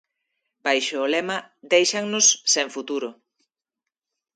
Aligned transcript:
Baixo 0.65 0.95
o 1.05 1.09
lema 1.13 1.37
"Déixannos 1.71 2.27
sen 2.53 2.67
futuro". 2.75 3.09